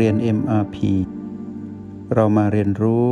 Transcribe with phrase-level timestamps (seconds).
[0.00, 0.76] เรียน MRP
[2.14, 3.08] เรามาเรียนรู้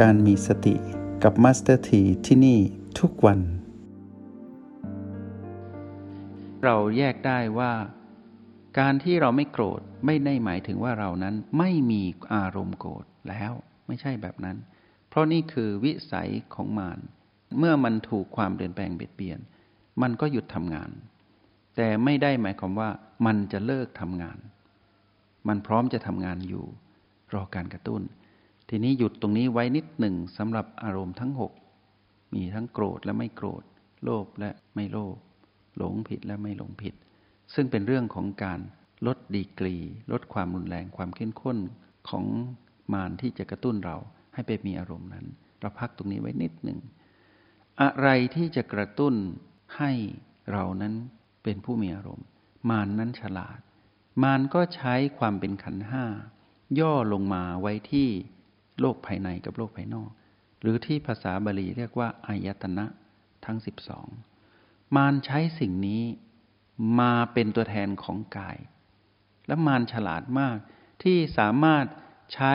[0.00, 0.74] การมีสติ
[1.22, 2.58] กับ Master T ที่ที่นี่
[2.98, 3.40] ทุกวัน
[6.64, 7.72] เราแยกได้ว่า
[8.78, 12.02] การที่เราไม่โกรธไม่ได้หมายถึงว่าเรานั้นไม่มี
[12.34, 13.52] อารมณ์โกรธแล้ว
[13.86, 14.56] ไม่ใช่แบบนั้น
[15.08, 16.98] เพราะนี่คือวิสัยของมาร
[17.58, 19.38] เมื่อมันถูกความเปลี่ยนแปลงเบียดเบียน
[20.02, 20.90] มันก็หยุดทำงาน
[21.76, 22.90] แต่ไม่ได้หมายความว่า
[23.26, 24.38] มันจะเลิกทำงาน
[25.48, 26.64] มันพร้อมจะทำงานอยู่
[27.34, 28.02] รอการกระตุ้น
[28.68, 31.52] ทีนี้หยุดตรงนี้ไว้นิดหนึ่งสำหรับอารมณ์ทั้งหก
[32.34, 33.62] มีทั้งโกรธและไม่โกรธ
[34.04, 35.16] โลภและไม่โลภ
[35.76, 36.94] หลงผิดและไม่หลงผิด
[37.54, 38.60] ซึ่งเป็นเรื่องของการ
[39.06, 39.76] ลดดีกรี
[40.12, 41.58] ลดความรุนแรงความเข้มข้น
[42.08, 42.24] ของ
[42.92, 43.96] มารที่จะกระตุ้นเรา
[44.34, 45.26] ให้ไปมีอารมณ์นั้น
[45.60, 46.78] เราพักตรงนี้ไว้นิดหนึ่ง
[47.82, 49.14] อะไรที่จะกระตุ้น
[49.78, 49.92] ให้
[50.52, 50.94] เรานั้น
[51.42, 52.26] เป็นผู้มีอารมณ์
[52.70, 53.58] มารนนั้นฉลาด
[54.22, 56.04] มารก็ใช้ความเป็นขันห้า
[56.80, 58.08] ย่อลงมาไว้ที่
[58.80, 60.10] โลกภายในกับโลกภายนอก
[60.60, 62.86] หรือที่ภาษาบาลีเรียกว่าอายตนะ
[63.44, 64.08] ทั้งสิบสอง
[64.96, 66.02] มารใช้สิ่งนี้
[67.00, 68.58] มาเป็นตัวแทนของกาย
[69.46, 70.56] และมารฉลาดมาก
[71.02, 71.86] ที่สามารถ
[72.34, 72.54] ใช้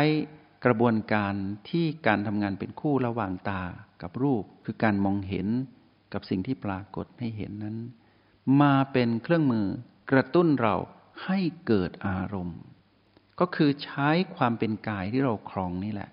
[0.66, 1.34] กระบวนการ
[1.70, 3.64] ที่การทำงานเป็นคู่ระหว่างตา
[4.02, 5.48] กับรูป คือการมองเห็น
[6.14, 7.78] กับสิ่งที่ปรากฏให้เห็นนั้น
[8.62, 9.66] มาเป็นเครื่องมือ
[10.12, 10.76] กระตุ้นเรา
[11.24, 12.60] ให้เกิดอารมณ์
[13.40, 16.10] ก็คือใช้ความเป็นกายที่เราครองนี่แหละ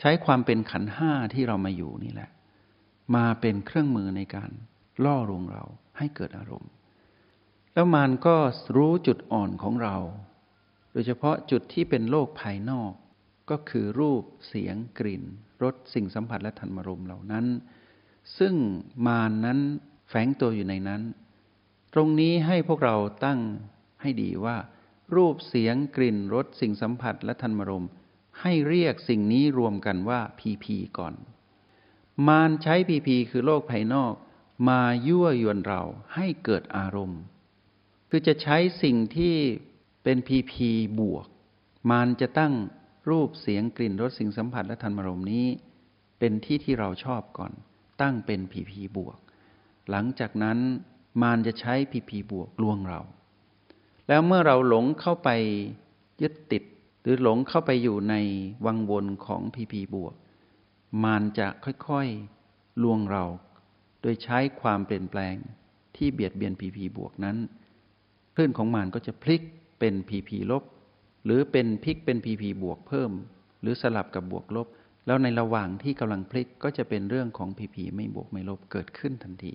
[0.00, 2.30] ใช้ความเป็นขันห้าที่เรามาอยู่นี่แหละ
[3.16, 4.50] มาเป็นเครื่องมือในการ
[5.04, 5.64] ล่อลวงเรา
[5.98, 6.70] ให้เกิดอารมณ์
[7.74, 8.36] แล้วมันก็
[8.76, 9.96] รู้จุดอ่อนของเรา
[10.92, 12.92] โดยเฉพาะจุดที่เป็นโลกภายนอก
[13.50, 15.22] ก็คือรูปเสียงกลิ่น
[15.62, 17.46] รสสิ่งสัมผัสและธรรมรมเหล่านั้น
[18.38, 18.54] ซึ่ง
[19.06, 19.58] มานนั้น
[20.08, 21.02] แฝงตัวอยู่ในนั้น
[21.94, 23.38] ตรงนี้ให้พวกเราตั้ง
[24.00, 24.56] ให้ดีว่า
[25.14, 27.86] รูปเสียงกลิ่นรสสิ่งสัมผัสและธรรมรม
[28.40, 31.14] ให้เรียกสิ่งนี้รวมกันว่าพีพีก่อน
[32.28, 34.14] มารใช้พีพีคือโลกภายนอก
[34.68, 35.82] มายั่วยวนเรา
[36.14, 37.20] ให้เกิดอารมณ์
[38.10, 39.36] คือจะใช้สิ่งที่
[40.04, 40.70] เป็นพีพี
[41.00, 41.26] บวก
[41.90, 42.54] มารจะตั้ง
[43.10, 45.46] รูปเสียงกลิ่นรสสิ่งสัมผัสและธรรมรมนี้
[46.18, 47.52] เป็นที่ที่เราชอบก่อน
[48.02, 49.18] ตั้งเป็นพีพีบวก
[49.90, 50.58] หลังจากนั้น
[51.22, 53.00] มารจะใช้พีพีบวกลวงเรา
[54.08, 55.28] แล้วเมื่อเราหลงเข้าไป
[56.22, 56.62] ยึดติด
[57.02, 58.14] หรือหลงเข้าไปอยู่ใน
[58.66, 60.14] วังวนของพีพีบวก
[61.02, 63.24] มารจะค่อยๆลวงเรา
[64.02, 65.34] โดยใช้ความเปลี่ยนแปลง
[65.96, 67.36] ที่เบียดเบียนพีพีบวกนั้น
[68.34, 69.42] คลื่นของมารก็จะพลิก
[69.78, 70.62] เป็นพีพีลบ
[71.24, 73.10] หรือเป็นพลิกเป็นพีพีบวกเพิ่ม
[73.60, 74.68] หรือสลับกับบวกลบ
[75.06, 79.54] แล้วในระหว่างที่กำลังพลิกก็จะเป็นเรื่องของพีพีไม่บวกไม่ลบเกิดขึ้นทันที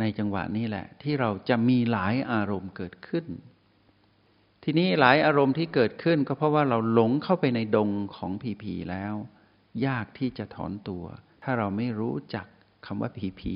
[0.00, 3.26] ในจังหวะนี้แหละ ที่เราจะมีหลายอารมณ์เกิดขึ้น
[4.64, 9.14] ทีนี้หลายอารมณ์ที่เกิดขึ้นก็เพราะว่าเราหลงเข้าไปในดงของพีพีแล้ว
[9.86, 11.04] ยากที่จะถอนตัว
[11.42, 12.46] ถ้าเราไม่รู้จัก
[12.86, 13.54] คำว่าพีพี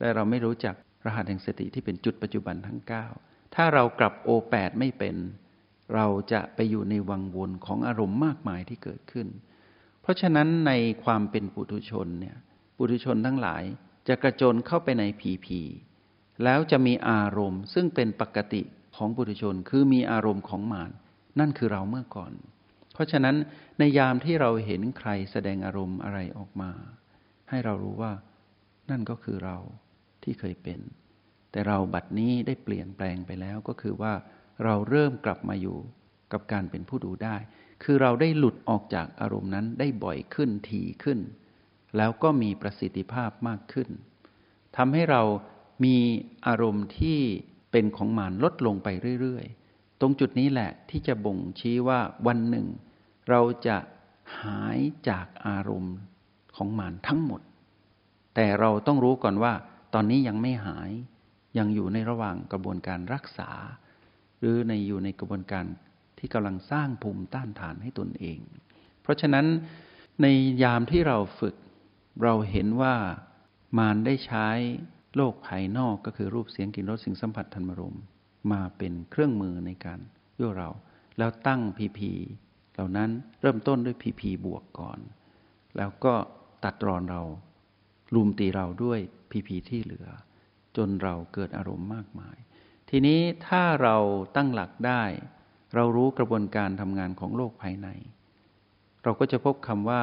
[0.00, 0.74] และเราไม่รู้จัก
[1.06, 2.80] รหัสแห่งสติที่เป็นจุดปัจจุบันทั้ง
[3.16, 5.16] 9 ถ้าเรากลับโอแปดไม่เป็น
[5.94, 9.26] เราจะไปอยู่ในวังวนของอารมณ์มากมายที่เกิดขึ้น
[10.02, 10.72] เพราะฉะนั้นใน
[11.04, 12.36] ความเป็นปุถุชนเนี่ย
[12.76, 13.62] ปุถุชนทั้งหลาย
[14.08, 15.60] จะกระโจนเข้าไปในผีผี
[16.44, 18.62] แล้วจะมีอารมณ์ซึ่งเป็นปกติ
[18.96, 20.90] ของปุถุชนคือมีอารมณ์ของมาร
[21.38, 22.32] นั่นคือเราเมื่อก่อน
[22.92, 23.36] เพราะฉะนั้น
[23.78, 26.70] ในยามที่เราเห็นใครแสดงอารมณ์อะไรออกมา
[27.50, 28.12] ให้เรารู้ว่า
[28.90, 29.56] นั่นก็คือเรา
[30.22, 30.80] ที่เคยเป็น
[31.52, 34.12] แต่เราบัดนี้ได้เปลี่ยนแปลงไปแล้วก็คือว่า
[34.64, 35.78] เราเริ่มกลับมาอยู่
[36.32, 37.36] กับการเป็นผู้ดูได้
[37.82, 41.18] คือเราได้หลุดออกจากอารมณ์นั้นได้บ่อยขึ้นทีขึ้น
[41.96, 43.88] แล้วก็มีประสิทธิภาพมากขึ้น
[44.76, 45.22] ทำให้เรา
[45.84, 45.96] มี
[46.46, 47.18] อารมณ์ที่
[47.72, 48.88] เป็นของมานลดลงไป
[49.20, 52.66] เรื่อยๆ ตรงจุดนี้แหละที่จะบ่งชี้ว่าวันหนึ่ง
[53.28, 53.76] เราจะ
[54.40, 55.96] หายจากอารมณ์
[56.56, 57.40] ของมานทั้งหมด
[58.34, 59.52] แต่เราต้องรู้ก่อนว่า
[59.94, 60.90] ตอนนี้ยังไม่หาย
[61.58, 63.50] ยังอยู่ในระหว่างกระบวนการรักษา
[64.38, 65.64] หรือในอยู่ในกระบวนการ
[66.18, 68.38] ที่กำลังสร้างภูมิต้านทานให้ตนเอง
[69.02, 69.46] เพราะฉะนั้น
[70.22, 70.26] ใน
[70.62, 71.54] ยามที่เราฝึก
[72.22, 72.94] เราเห็นว่า
[73.78, 74.48] มารได้ใช้
[75.16, 77.98] โลกภายนอกก็คือรูปเสียงกลิ่นรสสิ่งสัมผัสธรรมรม
[78.52, 80.00] มาเป็นเครื่องมือในการ
[80.38, 80.70] ยั่วเรา
[81.18, 82.10] แล้วตั้งพีพี
[82.74, 83.10] เหล่านั้น
[83.40, 84.98] เริ่มต้นด้วยพีพีบวกก่อน
[85.76, 86.14] แล้วก็
[86.64, 87.22] ตัดรอนเรา
[88.14, 89.00] ลุมตีเราด้วย
[89.30, 90.08] พีพีที่เหลือ
[90.76, 92.36] จนเราเกิดอารมณ์มากมาย
[92.90, 93.96] ทีนี้ถ้าเรา
[94.36, 95.02] ตั้งหลักได้
[95.74, 97.88] เรารู้กระบวนการทำงานของโลกภายใน
[99.02, 100.02] เราก็จะพบคำว่า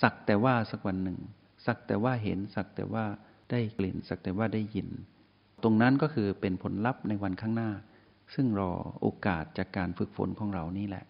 [0.00, 1.18] สักแต่ว่าสักวันหนึ่ง
[1.66, 3.04] สักแต่ว่าเห็น สักแต่ว่า
[3.50, 4.88] ได้กลิ่น สักแต่ว่าได้ยิน
[5.62, 7.70] ตรงนั้นก็คือเป็นผลลัพธ์ในวันข้างหน้า
[8.34, 11.04] ซึ่งรอโอกาสจากการฝึกฝนของเรานี่แหละ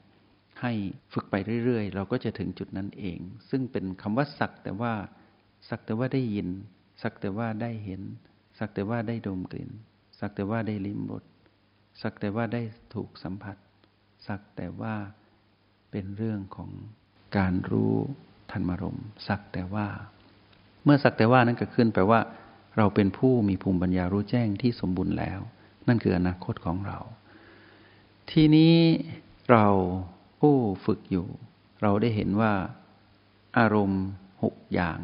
[0.60, 0.72] ให้
[1.12, 1.34] ฝึกไป
[1.64, 3.18] เรื่อยๆ เราก็จะถึงจุดนั้นเอง
[3.50, 4.92] ซึ่งเป็นคำว่าสักแต่ว่า
[5.68, 6.48] สักแต่ว่าได้ยิน
[7.02, 8.02] สักแต่ว่าได้เห็น
[8.58, 9.70] สักแต่ว่าได้ดมกลิ่น
[10.18, 11.24] สักแต่ว่าได้ลิ้มรส
[12.02, 12.62] สักแต่ว่าได้
[12.94, 13.56] ถูกสัมผัส
[14.26, 14.94] สักแต่ว่า
[15.90, 16.70] เป็นเรื่องของ
[17.36, 17.96] การรู้
[18.52, 19.86] ธรรมรมสักแต่ว่า
[20.84, 22.20] เมื่อสักแต่ว่านั้นเกิดขึ้นแปลว่า
[22.76, 25.40] เราเป็นผู้มีภูมิปัญญารู้แจ้งที่สมบูรณ์แล้ว
[25.88, 26.98] นั่นคืออนาคตของเรา
[28.30, 28.74] ทีนี้
[29.50, 29.66] เรา
[30.40, 30.54] ผู้
[30.86, 31.26] ฝึกอยู่
[31.82, 32.52] เราได้เห็นว่า
[33.58, 34.04] อารมณ์
[34.42, 34.98] หกอย่าง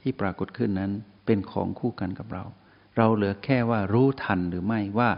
[0.00, 0.92] ที่ปรากฏขึ้นนั้น
[1.26, 2.44] เป็นของคู่กันกับเรา
[2.96, 5.10] เราเหลือแค่ว่ารู้ทันหรือไม่ว่า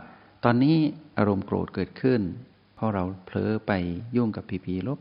[0.44, 0.76] ตอนนี้
[1.18, 2.20] อารมณ์โกรธเกิดขึ้น
[2.74, 3.72] เพราะเราเผลอไป
[4.16, 4.98] ยุ่งกับพีพีลบ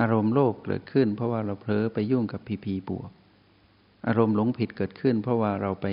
[0.00, 3.10] อารมณ์โลภเกิดขึ้น เพราะว่าเราเผลอไปยุ่งกับพีพีบวก
[4.06, 5.86] อารมณ์หลงผิดเกิดขึ้น เพราะว่าเราไป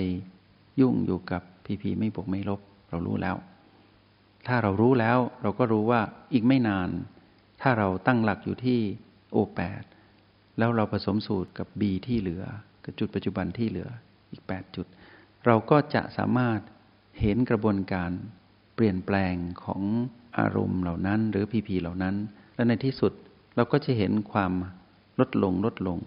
[0.80, 2.60] ยุ่งอยู่กับพีพีไม่บวกไม่ลบ
[2.90, 3.36] เรารู้แล้ว
[4.46, 6.00] ถ้าเรารู้แล้วเราก็รู้ว่า
[6.32, 6.88] อีกไม่นาน
[7.62, 8.80] ถ้าเราตั้งหลักอยู่ที่
[9.32, 9.82] โอแปด
[10.58, 12.44] แล้วเราผสมสูตรกับบีที่เหลือ
[12.84, 13.88] กับจุดปัจจุบันที่เหลือ
[14.30, 14.86] อีกแปดจุด
[15.46, 16.60] เราก็จะสามารถ
[17.20, 18.10] เห็นกระบวนการ
[18.74, 19.34] เปลี่ยนแปลง
[19.64, 19.82] ของ
[20.38, 22.14] อารมณ์เหล่านั้น หรือพีพีเหล่านั้น
[22.54, 23.12] และในที่สุด
[23.56, 24.52] เราก็จะเห็นความ
[25.20, 25.98] ลดลงลดลง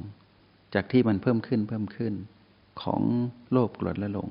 [0.74, 2.14] จากที่มันเพิ่มขึ้นเพิ่มขึ้น
[2.82, 3.02] ของ
[3.52, 4.30] โลภโกรธและหลง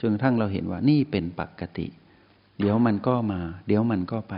[0.00, 1.86] จนกระทั่งเราเห็นว่านี่เป็นปกติ
[2.58, 4.36] เดี๋ยวมันก็มา เดี๋ยวมันก็ไป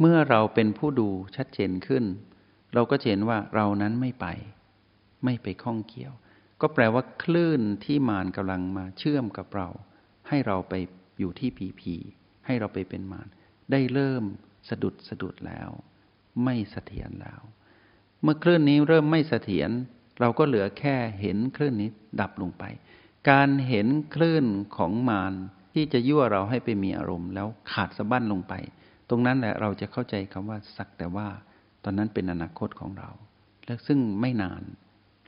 [0.00, 2.04] เมื่อเราเป็นผู้ดูชัดเจนขึ้น
[2.74, 4.26] เราก็เห็นว่าเรานั้นไม่ไป
[5.24, 6.12] ไม่ไปข้องเกี่ยว
[6.60, 9.68] ก็แปลว่าคลื่นที่มารกำลังมาเชื่อมกับเรา
[10.28, 10.74] ให้เราไป
[11.18, 11.94] อยู่ที่ผีผี
[12.46, 13.28] ให้เราไปเป็นมาร
[13.70, 14.24] ได้เริ่ม
[14.68, 15.70] สะดุดสะดุดแล้ว
[16.42, 17.40] ไม่เสถียรแล้ว
[18.22, 19.70] เมื่อคลื่นนี้เริ่มไม่เสถียร
[20.20, 21.90] เราก็เหลือแค่เห็นคลื่นนี้
[22.20, 22.64] ดับลงไป
[23.30, 24.44] การเห็นคลื่น
[24.76, 25.34] ของมาร
[25.74, 28.54] ที่จะยั่วเราให้ไปมีอารมณ์ แล้วขาดสะบั้นลงไป
[29.08, 31.28] ตรงนั้นแหละเราจะเข้าใจคำว่าสักแต่ว่า
[31.84, 33.10] ตอนนั้นเป็นอนาคตของเรา
[33.66, 34.62] และซึ่งไม่นาน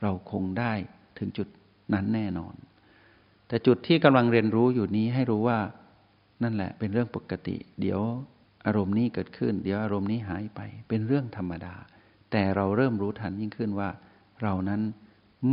[0.01, 0.73] เราคงได้
[1.17, 1.47] ถึงจุด
[1.93, 2.55] นั้นแน่นอน
[3.47, 5.59] แต่จุดที่กำลังเรียนรู้อยู่นี้ให้รู้ว่า
[6.43, 8.01] นั่นแหละเป็นเรื่องปกติ เดี๋ยว
[8.67, 11.75] อารมณ์นี้เกิดขึ้น เดี๋ยวอารมณ์นี้หายไปเป็นเรื่องธรรมดา
[12.31, 13.89] แต่เราเริ่มรู้ทันยิ่งขึ้นว่า
[14.41, 14.81] เรานั้น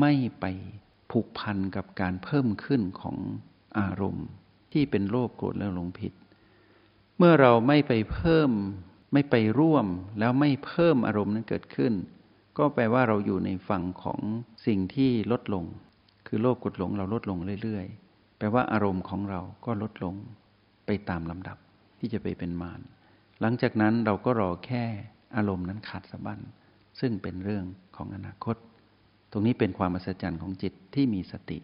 [0.00, 0.44] ไม่ไป
[1.10, 3.16] ผูกพันกับการเพิ่มขึ้นของ
[3.78, 4.26] อารมณ์
[4.72, 6.12] ที่เป็นโลภโกรธและหลงผิด
[7.18, 8.50] เมื่อเราไม่ไปเพิ่ม
[9.12, 9.86] ไม่ไปร่วม
[10.18, 11.92] แล้วไม่เพิ่มอารมณ์นั้นเกิดขึ้น
[12.58, 14.20] ก็แปลว่าเราอยู่ในฝั่งของ
[14.66, 15.64] สิ่งที่ลดลง
[16.26, 20.14] คือโลภกรธหลงเราลดลงเรื่อยๆ แปลว่าอารมณ์ของเราก็ลดลง
[20.86, 21.56] ไปตามลำดับ
[21.98, 22.80] ที่จะไปเป็นมาร
[23.40, 24.84] หลังจากนั้นเราก็รอแค่
[25.36, 26.40] อารมณ์นั้นขาดสะบั้น
[27.00, 27.64] ซึ่งเป็นเรื่อง
[27.96, 28.56] ของอนาคต
[29.30, 31.58] ตรงนี้เป็นความอัศจรรย์ของจิตที่มีสติ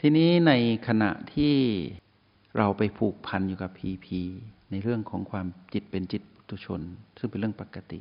[0.00, 0.52] ทีนี้ใน
[0.88, 1.54] ขณะที่
[2.56, 4.20] เราไปผูกพันอยู่กับพีพี
[4.70, 6.80] ในเรื่องของความจิตเป็นจิตปุถุชน
[7.18, 8.00] ซึ่งเป็นเรื่องปกติ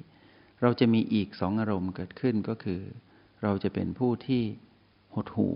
[0.62, 2.82] เราจะมีอีกสองอารมณ์เกิดขึ้นก็คือ
[3.44, 4.44] เราจะเป็นผู้ที่
[5.16, 5.50] หดหู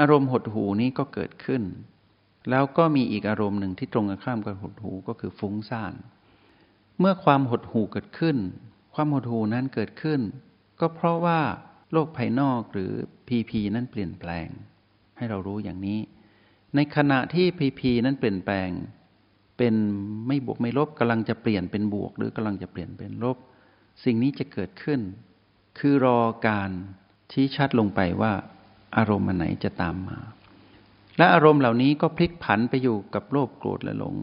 [0.00, 1.62] อารมณ์หดหูนี้ก็เกิดขึ้น
[2.50, 5.94] แล้วก็มีอีกอารมณ์หนึ่งที่ตรงกันข้ามกับหดหูก็คือฟุ้งซ่าน
[6.98, 8.36] เมื่อความหดหูเกิดขึ้น
[8.94, 10.20] ความหดหูนั้นเกิดขึ้น
[10.80, 11.40] ก็เพราะว่า
[11.92, 12.92] โลกภายนอกหรือ
[13.28, 14.48] พีพีนั้นเปลี่ยนแปลง
[15.16, 16.00] ให้เรารู้อย่างนี้
[16.74, 18.70] ในขณะที่พีพีนั้นเปลี่ยนแปลง
[19.56, 19.74] เป็น
[20.28, 23.36] ไม่บวกไม่ลบกำลังจะเปลี่ยนเป็นบวก หรือกำลังจะเปลี่ยนเป็นลบ
[24.04, 25.00] สิ่งนี้จะเกิดขึ้น
[25.78, 26.70] คือรอการ
[27.32, 28.32] ชี้ชัดลงไปว่า
[28.96, 30.18] อารมณ์อันไหนจะตามมา
[31.18, 34.16] และอารมณ์เหล่านี้ก็พลิกผันไปอยู่กับโลภโกรธและหลง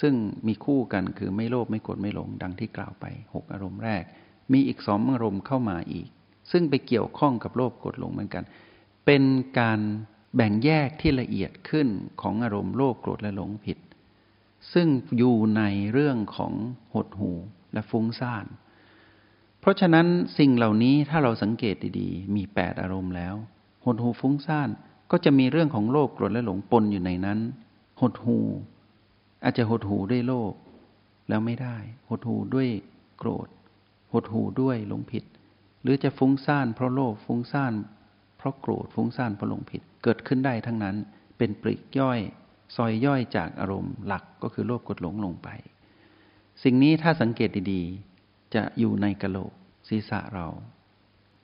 [0.00, 0.14] ซึ่ง
[0.46, 4.04] มีคู่กันคือไม่โลภไม่โกรธไม่หลง ดังที่กล่าวไปหกอารมณ์แรก
[4.52, 6.08] มีอีกสองอารมณ์เข้ามาอีก
[6.52, 8.44] ซึ่งไปเกี่ยวข้องกับโลภโกรธหลงเหมือนกัน
[9.06, 9.22] เป็น
[9.58, 9.80] การ
[10.36, 11.88] แบ่งแยกที่ละเอียดขึ้น
[12.22, 13.78] ของอารมณ์โลภโกรธและหลงผิด
[14.72, 14.88] ซึ่ง
[15.18, 15.62] อยู่ใน
[15.92, 16.52] เรื่องของ
[16.94, 17.32] หดหู
[17.72, 18.46] และฟุ้งซ่าน
[19.60, 20.06] เพราะฉะนั้น
[20.38, 23.34] สิ่งเหล่านี้ถ้าเราสังเกตดีๆ มีแปดอารมณ์แล้ว
[23.84, 24.68] หดหูฟุ้งซ่าน
[25.10, 27.38] ก็จะมีเรื่องของโลภโกรธและหลงปนอยู่ในนั้น
[28.00, 28.38] หดหู
[29.44, 30.52] อาจจะหดหูด้วยโลภ
[31.28, 31.76] แล้วไม่ได้
[32.08, 32.68] หดหูด้วย
[33.18, 33.48] โกรธ
[34.12, 35.24] หดหูด้วยหลงผิด
[35.82, 37.72] หรือจะฟุ้งซ่านเพราะโลภฟุ้งซ่าน
[38.36, 40.96] เพราะโกรธฟุ้งซ่านเพราะหลงผิด เกิดขึ้นได้ทั้งนั้น
[41.38, 42.20] เป็นปริกย่อย
[42.76, 45.48] ซอยย่อยจากอารมณ์หลักก็คือโลภโกรธหลงลงไป
[46.62, 49.52] สิ่งนี้ถ้าสังเกตดีๆ จะอยู่ในกะโหลก
[49.88, 50.46] ศีรษะเรา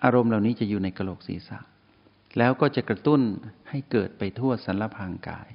[0.05, 1.59] อารมณ์เหล่านี้จะอยู่ในกะโหลกศีรษะ
[2.39, 3.21] แล้วก็จะกระตุ้น
[3.71, 5.49] ให้เกิดไปทั่วสันลพางกาย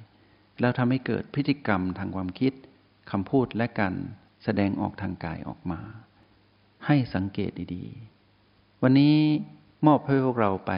[0.60, 2.52] แล้วทำให้เกิดพฤติกรรมทางความคิด
[3.10, 3.94] คำพูดและการ
[4.44, 5.80] แสดงออกทางกายออกมา
[6.86, 9.16] ให้สังเกตดีๆ วันนี้
[9.86, 10.72] มอบให้พวกเราไป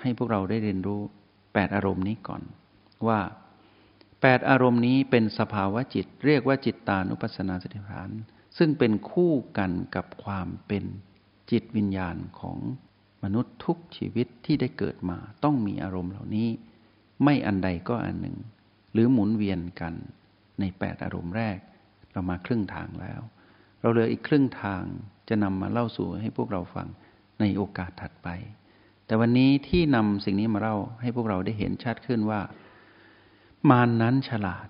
[0.00, 1.00] ให้พวกเราได้เรียนรู้
[1.54, 2.42] แปดอารมณ์นี้ก่อน
[3.06, 3.20] ว่า
[4.22, 8.10] แปดอารมณ์นี้เป็นสภาวะจิต เรียกว่าจิตตานุปัสสนาสติปัฏฐาน
[8.58, 10.84] ซึ่งเป็นคู่กันกับความเป็น
[11.50, 12.58] จิตวิญญาณของ
[13.24, 16.48] มนุษย์ทุกชีวิตที่ได้เกิดมาต้องมีอารมณ์เหล่านี้
[17.24, 18.36] ไม่อันใดก็อันหนึ่ง
[18.92, 19.94] หรือหมุนเวียนกัน
[20.60, 21.58] ในแปดอารมณ์แรก
[22.12, 23.20] เรามาครึ่งทางแล้ว
[23.80, 24.82] เราเหลืออีกครึ่งทาง
[25.28, 26.88] จะนำมาเล่าสู่ให้พวกเราฟัง
[27.40, 28.28] ในโอกาสถัดไป
[29.06, 32.40] แต่วันนี้ที่นำสิ่งนี้มาเล่าให้พวกเราได้เห็นชัดขึ้นว่า
[33.70, 34.68] มารนนั้นฉลาด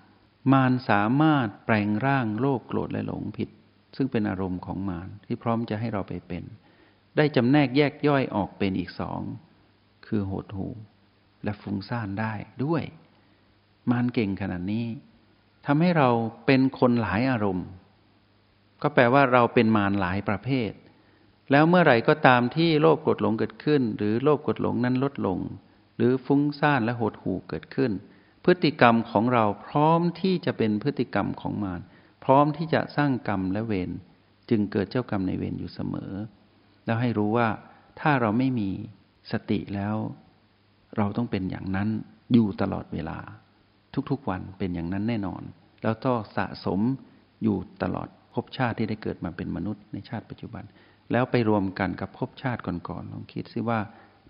[0.53, 3.49] มารสามารถแปลงร่างโลภโกรธและหลงผิด
[3.97, 6.45] ซึ่งเป็นอารมณ์ของมารที่พร้อมจะให้เราไปเป็น
[7.17, 9.21] ได้จำแนกแยกย่อยออกเป็นอีกสอง
[10.07, 10.69] คือโหดหู
[11.45, 12.33] และฟุ้งซ่านได้
[12.65, 12.83] ด้วย
[13.91, 14.87] มารเก่งขนาดนี้
[15.67, 16.09] ทำให้เรา
[16.47, 17.67] เป็นคนหลายอารมณ์
[18.83, 20.73] ก็แปลว่าเราเป็นมารหลายประเภท
[21.51, 25.39] แล้วเมื่อไหร่ก็ตามที่โลภกดหลงเกิดขึ้น หรือโลภกดหลงนั้นลดลง
[25.97, 27.93] หรือฟุ้งซ่านและโหดหูเกิดขึ้น
[28.45, 31.81] พฤติกรรมของเราพร้อมที่จะเป็นพฤติกรรมของมาร
[32.25, 33.91] พร้อมที่จะสร้างกรรมและเวร
[34.51, 36.13] จึงเกิดเจ้ากรรมในเวรอยู่เสมอ
[36.91, 37.49] แล้วให้รู้ว่า
[38.01, 38.71] ถ้าเราไม่มี
[39.33, 39.97] สติแล้ว
[40.97, 41.89] เราต้องเป็นอย่างนั้น
[42.33, 43.19] อยู่ตลอดเวลา
[44.11, 45.43] ทุกๆวันเป็นอย่างนั้นแน่นอน
[45.83, 46.81] แล้วต้องสะสม
[47.43, 50.65] อยู่ตลอดภพชาติที่ได้เกิดมาเป็นมนุษย์ในชาติปัจจุบัน
[51.13, 53.81] แล้วไปรวมกันกับภพชาติก่อนๆลองคิดซิว่า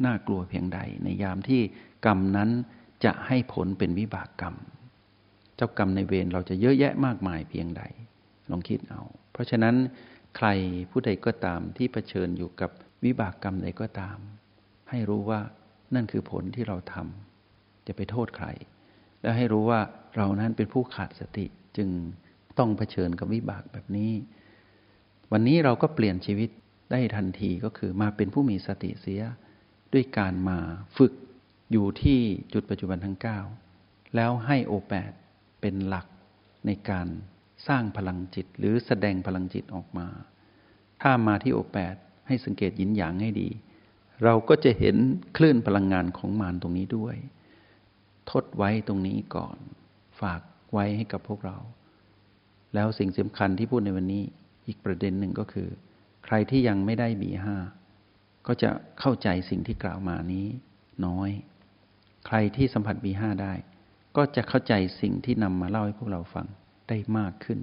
[0.04, 1.60] น่ากลัวเพียงใด ในยามที่
[2.06, 2.50] กรรมนั้น
[3.04, 4.54] จะให้ผลเป็นวิบากกรรม
[5.56, 7.82] เจ้ากรรมในเวรเราจะเยอะแยะมากมายเพียงใด
[8.50, 9.02] ลองคิดเอา
[9.32, 9.76] เพราะฉะนั้น
[10.36, 10.48] ใคร
[10.90, 12.70] ผู้ใดก็ตามที่เผชิญอยู่กับ
[13.04, 14.18] วิบากกรรมใดก็ตาม
[14.90, 15.40] ให้รู้ว่า
[15.94, 18.46] นั่นคือผลที่เราทำจะไปโทษใคร
[19.22, 19.80] และให้รู้ว่า
[20.16, 21.46] เรานั้นเป็นผู้ขาดสติ
[21.76, 21.88] จึง
[22.58, 24.12] ต้องเผชิญกับวิบากแบบนี้
[25.32, 26.50] วันนี้เราก็เปลี่ยนชีวิต
[26.92, 29.22] ได้ทันทีก็คือมาเป็นผู้มีสติเสีย
[29.92, 30.58] ด้วยการมา
[30.96, 31.12] ฝึก
[31.72, 32.18] อยู่ที่
[32.52, 33.18] จุดปัจจุบันทั้ง
[33.66, 35.12] 9 แล้วให้โอแปด
[35.60, 36.06] เป็นหลัก
[36.66, 37.06] ในการ
[37.66, 40.06] สร้างพลังจิต หรือแสดงพลังจิตออกมา
[41.02, 41.94] ถ้ามาที่โอแปด
[42.26, 43.48] ให้สังเกตยินหยางให้ดี
[44.24, 44.96] เราก็จะเห็น
[45.36, 47.16] คลื่นพลังงานของมารตรงนี้ด้วย
[48.30, 49.56] ทดไว้ตรงนี้ก่อน
[50.20, 50.40] ฝาก
[50.72, 51.58] ไว้ให้กับพวกเรา
[52.74, 54.22] แล้วสิ่งสำคัญที่พูดในวันนี้
[54.66, 55.68] อีกประเด็นหนึ่งก็คือ
[56.24, 57.56] ใครที่ยังไม่ได้บีห้า
[58.46, 60.46] ก็จะเข้าใจสิ่งที่กล่าวมานี้
[61.06, 61.30] น้อย
[62.26, 63.52] ใครที่สัมผัสบีห้าได้
[64.16, 66.46] ก็จะเข้าใจสิ่งที่นำมาเล่าให้พวกเราฟัง
[66.90, 67.60] ได้มากขึ้น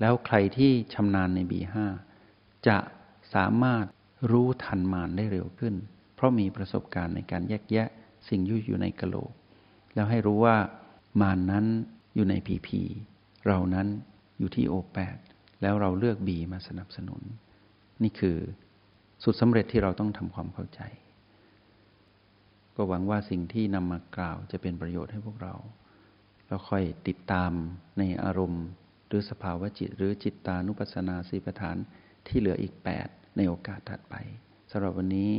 [0.00, 1.86] แล้วใครที่ชำนาญในบีห้า
[2.68, 2.78] จะ
[3.34, 3.84] สามารถ
[4.30, 5.74] รู้ทันมารได้เร็วขึ้น
[6.14, 7.88] เพราะมีประสบการณ์ในการแยกแยะ
[8.28, 9.32] สิ่งยุ่อยู่ในกะโหลก
[9.94, 10.56] แล้วให้รู้ว่า
[11.20, 11.66] มานนั้น
[12.14, 12.80] อยู่ในพีพี
[13.46, 13.86] เรานั้น
[14.38, 15.16] อยู่ที่โอแปด
[15.62, 17.22] แล้วเราเลือกบีมาสนับสนุน
[18.02, 18.38] นี่คือ
[19.24, 20.80] สุดสำเร็จที่เราต้องทำความเข้าใจ
[22.76, 25.54] ก็หวังว่าสิ่งที่นำมากล่าวจะเป็นประโยชน์ให้พวกเรา
[26.46, 27.52] แล้วค่อยติดตาม
[27.98, 28.64] ในอารมณ์
[29.06, 31.76] หรือสภาวะจิต หรือจิตตานุปัสสนาสีประฐาน
[32.26, 32.74] ที่เหลืออีก
[33.06, 34.14] 8 ในโอกาสถัดไป
[34.70, 35.30] สำหรับวันนี้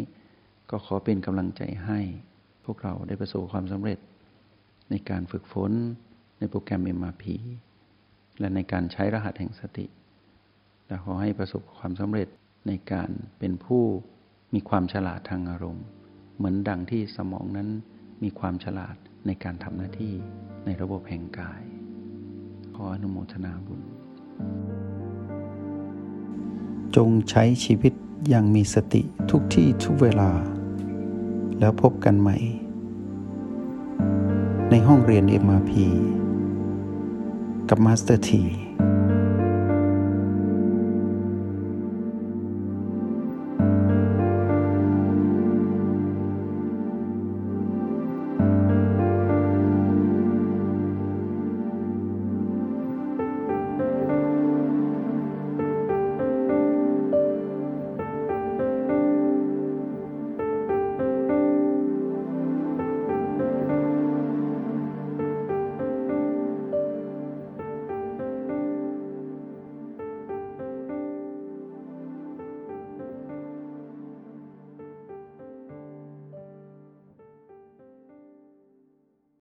[0.70, 2.00] ก็ขอเป็นกำลังใจให้
[2.66, 4.00] พวกเราได้ประสบความสำเร็จ
[4.90, 5.72] ในการฝึกฝน
[6.38, 7.24] ในโปรแกรม MRP
[8.40, 9.86] และในการใช้รหัสแห่งสติ
[10.88, 12.28] และขอให้ประสบความสำเร็จ
[12.68, 13.10] ในการ
[13.40, 13.84] เป็นผู้
[14.54, 15.86] มีความฉลาดทางอารมณ์
[16.36, 17.70] เหมือนดังที่สมองนั้น
[18.24, 18.96] มีความฉลาด
[19.28, 20.14] ในการทำหน้าที่
[20.66, 21.64] ในระบบแห่งกาย
[22.76, 23.82] ขออนุโมทนาบุญ
[26.96, 27.94] จงใช้ชีวิต
[28.30, 30.32] อย่างมีสติทุกที่ทุกเวลา
[31.60, 32.38] แล้วพบกันใหม่
[34.70, 35.72] ในห้องเรียน MRP
[37.70, 38.44] กับ Master T